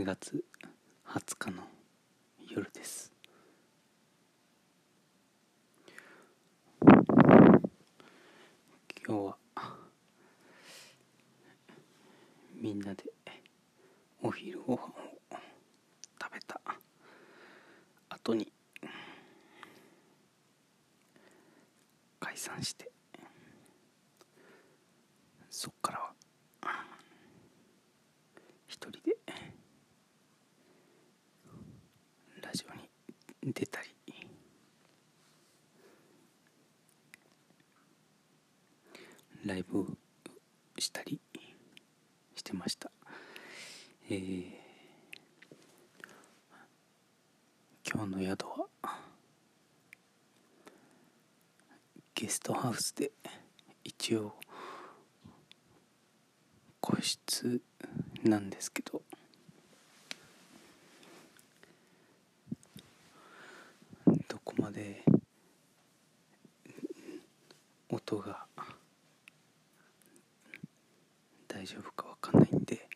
[0.00, 0.42] 4月
[1.08, 1.62] 20日の
[2.48, 3.12] 夜です。
[6.82, 6.96] 今
[9.06, 9.36] 日は
[12.54, 13.04] みんなで
[14.22, 14.90] お昼ご飯を
[16.18, 16.58] 食べた。
[18.08, 18.50] 後に
[22.18, 22.90] 解散して。
[25.50, 26.14] そっからは
[28.66, 29.14] 一人で
[32.42, 32.88] ラジオに
[33.42, 33.88] 出たり。
[39.46, 39.86] ライブ
[40.78, 41.18] したり
[42.34, 42.90] してました。
[44.10, 44.44] えー、
[47.90, 48.66] 今日の宿は
[52.14, 53.12] ゲストハウスで
[53.82, 54.34] 一応
[56.82, 57.62] 個室
[58.22, 58.99] なんですけど
[64.80, 65.04] で
[67.90, 68.46] 音が
[71.46, 72.88] 大丈夫かわかんないんで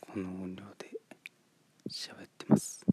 [0.00, 0.90] この音量で
[1.88, 2.84] 喋ってます。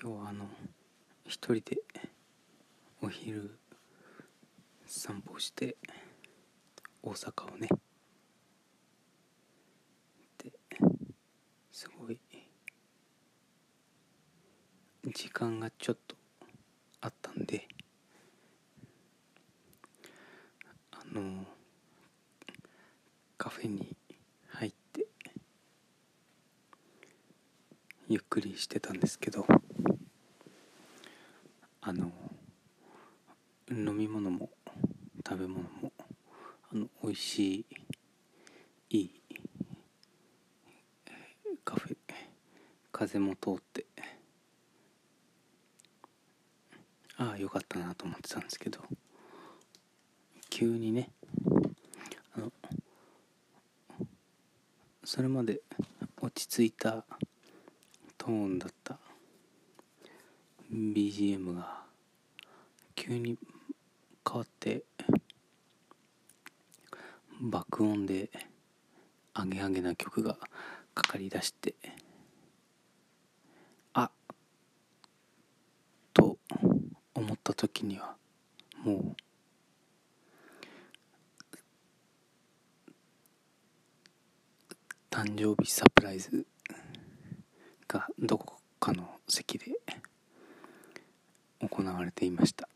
[0.00, 0.48] 今日はあの
[1.24, 1.78] 一人で
[3.00, 3.58] お昼
[4.86, 5.76] 散歩して
[7.02, 7.68] 大阪をね
[10.38, 10.52] で
[11.72, 12.18] すごい
[15.12, 16.16] 時間がちょっと
[17.00, 17.68] あったんで
[20.90, 21.44] あの
[23.36, 23.96] カフェに
[24.48, 25.06] 入って
[28.08, 29.46] ゆっくりしてたんですけど
[31.82, 32.10] あの
[33.70, 34.50] 飲み物も
[35.24, 35.92] 食べ物も
[36.72, 37.66] あの美味し
[38.90, 39.22] いいい
[41.64, 41.96] カフェ
[42.90, 43.86] 風も通って
[47.18, 48.80] ああよかったなと思ってたんですけど。
[50.50, 51.10] 急にね。
[52.34, 52.52] あの
[55.04, 55.60] それまで
[56.20, 57.04] 落ち着いた
[58.16, 58.98] トーンだった
[60.72, 61.84] BGM が
[62.94, 63.38] 急に
[64.28, 64.82] 変わって
[67.40, 68.30] 爆音で
[69.34, 70.36] アゲアゲな曲が
[70.94, 71.76] かかりだして
[73.94, 74.10] あ
[76.12, 76.36] と
[77.14, 78.14] 思った時には
[78.84, 79.16] もう
[85.10, 86.46] 誕生日サプライズ
[87.88, 89.66] がどこかの席で
[91.60, 92.68] 行われていました。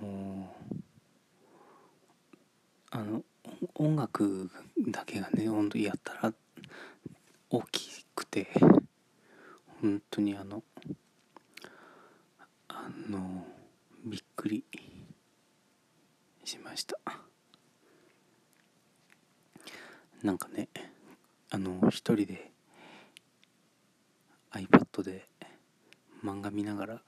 [0.00, 0.76] もう
[2.90, 3.22] あの
[3.74, 4.50] 音楽
[4.88, 6.32] だけがね温度やったら
[7.50, 8.48] 大きくて。
[9.80, 10.62] 本当にあの
[12.68, 13.46] あの
[14.04, 14.64] びっくり
[16.44, 16.98] しました。
[20.22, 20.68] なんかね
[21.50, 22.50] あの一人で
[24.50, 25.28] iPad で
[26.24, 27.02] 漫画見ながら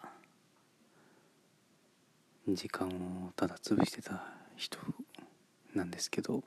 [2.47, 2.89] 時間
[3.27, 4.25] をただ潰してた
[4.57, 4.79] 人
[5.75, 6.45] なんですけど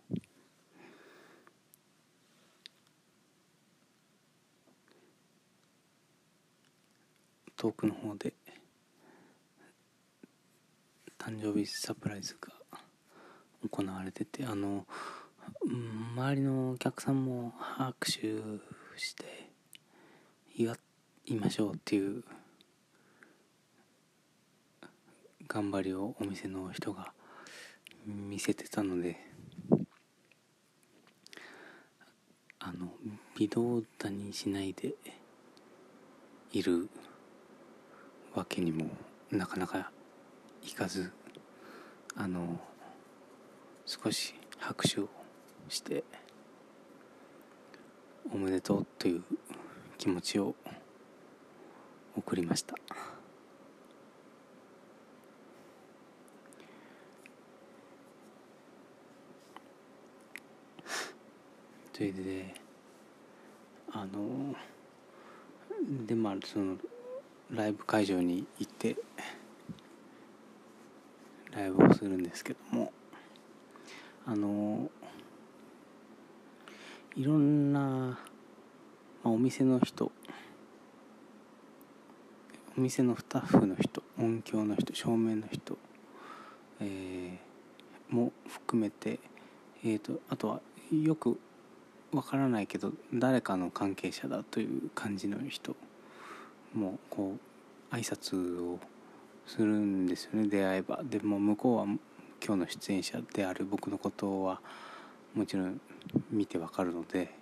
[7.64, 8.34] 遠くの方で
[11.18, 12.78] 誕生日サプライズが
[13.72, 14.86] 行われててあの
[16.14, 18.20] 周りのお客さんも拍手
[18.98, 19.50] して
[20.58, 20.76] 祝
[21.28, 22.26] いましょうっていう
[25.48, 27.14] 頑張りをお店の人が
[28.06, 29.16] 見せてたので
[32.60, 32.92] あの
[33.38, 34.96] 微動だにしないで
[36.52, 36.90] いる
[38.36, 38.88] わけにも
[39.32, 39.92] なかなか
[40.64, 41.12] いかず
[42.16, 42.60] あの
[43.86, 45.10] 少し拍手を
[45.70, 46.04] して
[48.32, 49.24] おめでとうという
[49.98, 50.56] 気持ちを
[52.16, 52.76] 送りました。
[61.94, 62.54] それで
[63.92, 64.56] あの
[66.06, 66.76] でまあその
[67.52, 68.96] ライブ会場に行って
[71.52, 72.92] ライブをするんですけども
[74.26, 74.90] あの
[77.16, 78.18] いろんな、ま
[79.26, 80.12] あ、お店の人
[82.76, 85.78] お店のスタッフの人音響の人照明の人、
[86.80, 89.20] えー、も含めて、
[89.84, 90.62] えーと、あとは
[90.92, 91.40] よく
[92.12, 95.76] わからないけど誰かの関係者だという感じの人。
[96.74, 97.38] もこ
[97.92, 98.80] う挨拶を
[99.46, 100.48] するんですよね。
[100.48, 101.02] 出会えば。
[101.04, 103.66] でも向こうは今日の出演者である。
[103.66, 104.62] 僕のことは
[105.34, 105.80] もちろん
[106.32, 107.34] 見てわかるので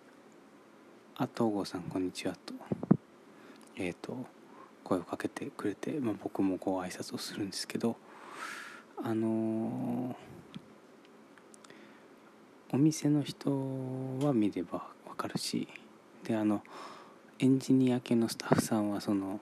[1.16, 2.54] 「あ東郷さんこんにちは」と。
[3.76, 4.26] えっ、ー、と
[4.82, 7.96] 声をかけてくれて、まあ、僕もこう挨拶をするんですけど。
[9.02, 13.50] あのー、お店の人
[14.20, 15.68] は見ればわかるし。
[16.22, 16.62] であの
[17.40, 19.40] エンジニア系のスタッフさんはその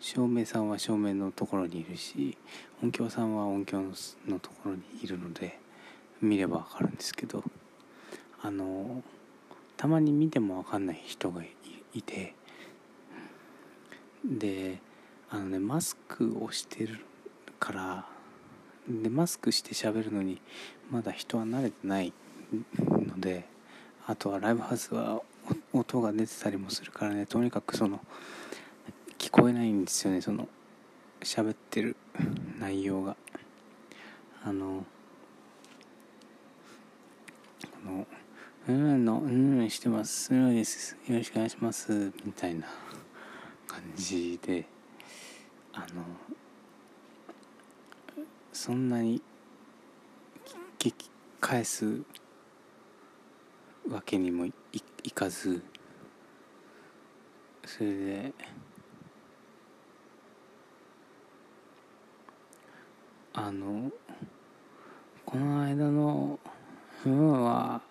[0.00, 2.38] 照明さんは照明のところにいるし
[2.82, 3.82] 音響さんは音響
[4.26, 5.58] のところにいるので
[6.22, 7.44] 見ればわかるんですけど
[8.40, 9.02] あの
[9.76, 11.42] たまに見てもわかんない人が
[11.92, 12.34] いて
[14.24, 14.78] で
[15.28, 17.00] あのねマスクをしてる
[17.60, 18.06] から
[18.88, 20.40] でマスクして喋るのに
[20.90, 22.14] まだ人は慣れてない
[22.80, 23.44] ので
[24.06, 25.20] あとはライブハウスは
[25.72, 27.26] 音が出てたりもするからね。
[27.26, 28.00] とにかくその
[29.18, 30.20] 聞こえないんですよね。
[30.20, 30.48] その
[31.20, 31.96] 喋ってる
[32.58, 33.16] 内容が。
[34.46, 34.84] あの
[37.62, 38.06] この
[38.68, 40.34] 「うんのうんしてます。
[40.34, 40.96] うんです。
[41.06, 42.66] よろしくお願いします」みたいな
[43.66, 44.66] 感じで
[45.72, 46.04] あの
[48.52, 49.20] そんなに
[50.78, 52.02] 聞き返す
[53.88, 54.52] わけにもい
[55.04, 55.62] いかず。
[57.64, 58.34] それで。
[63.36, 63.90] あの
[65.26, 66.38] この間の
[67.04, 67.82] 「うん」は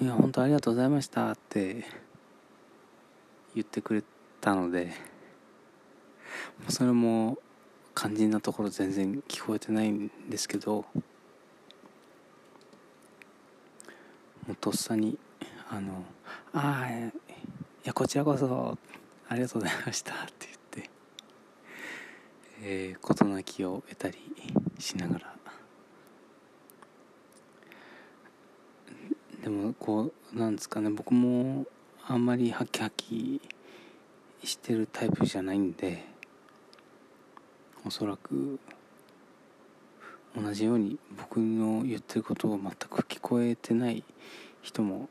[0.00, 1.84] いや本当ありがとうございましたって
[3.54, 4.02] 言ってくれ
[4.40, 4.94] たので
[6.70, 7.36] それも
[7.94, 10.86] 肝心なところ全然聞こえてないんですけど
[14.46, 15.18] もうとっさに
[15.72, 16.04] あの
[16.52, 17.12] 「ああい
[17.82, 18.76] やこちらこそ
[19.26, 20.90] ありがとうございました」って言って
[22.60, 24.18] えー、事なきを得たり
[24.78, 25.36] しながら。
[29.42, 31.66] でもこうなんですかね僕も
[32.06, 33.40] あんまりハキハキ
[34.44, 36.04] してるタイプじゃないんで
[37.84, 38.60] おそらく
[40.36, 44.04] 同じように僕の言ってることを全く聞こえてない
[44.60, 45.08] 人も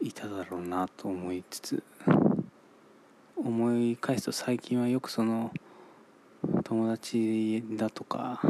[0.00, 1.82] いただろうなと思いつつ
[3.36, 5.52] 思い返すと最近はよくその
[6.64, 8.40] 友達だとか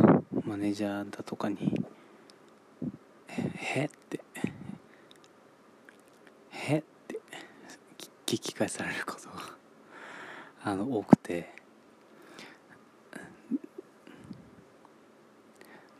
[0.44, 1.84] マネージャーだとかに
[3.28, 4.20] 「へって
[6.50, 7.20] 「へって
[8.26, 9.56] 聞き返されることが
[10.64, 11.54] あの多くて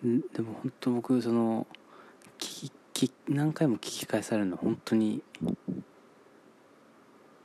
[0.03, 1.67] でも本当僕その
[3.07, 5.23] き何回も聞き返されるの本当に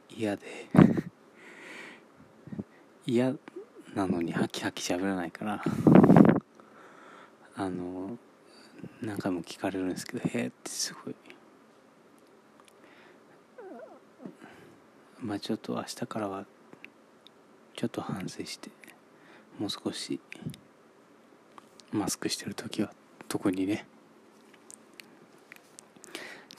[0.10, 0.48] 嫌で。
[3.06, 3.36] 嫌
[3.94, 5.64] なのにハキハキ喋らないから。
[7.56, 8.18] あの
[9.02, 11.16] 何回も聞かれるんですけど「へえ」ってすごい。
[15.20, 16.48] まあちょっと明日からは
[17.76, 18.72] ちょっと反省して
[19.60, 20.20] もう少し
[21.92, 22.92] マスクしてる時は
[23.28, 23.86] 特にね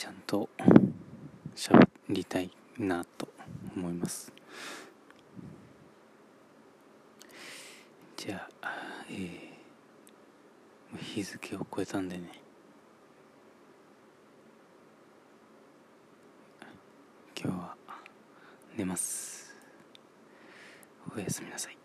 [0.05, 0.49] ちゃんと
[1.55, 3.29] 喋りたいなと
[3.77, 4.33] 思います。
[8.17, 12.33] じゃあえー、日付を超えたんでね。
[17.41, 17.77] 今日は
[18.77, 19.55] 寝ます。
[21.17, 21.84] おやすみなさい。